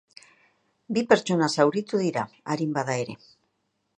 [0.97, 3.19] Bi pertsona zauritu dira, arin bada ere.